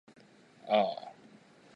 [0.67, 1.13] ああ